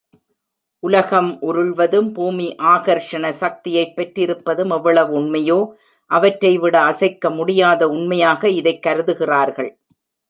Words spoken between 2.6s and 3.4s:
ஆகர்ஷண